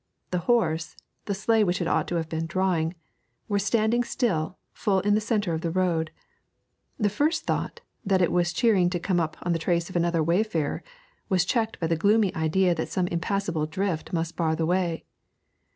[0.31, 0.95] The horse,
[1.25, 2.95] the sleigh which it ought to have been drawing,
[3.47, 6.09] were standing still, full in the centre of the road.
[6.97, 10.81] The first thought, that it was cheering to come upon the trace of another wayfarer,
[11.29, 15.05] was checked by the gloomy idea that some impassable drift must bar the way.